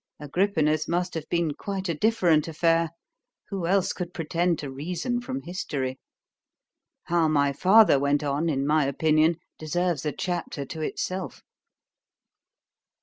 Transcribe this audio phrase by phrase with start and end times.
[0.19, 2.89] —Agrippina's must have been quite a different affair;
[3.49, 5.99] who else could pretend to reason from history?
[7.03, 11.43] How my father went on, in my opinion, deserves a chapter to itself.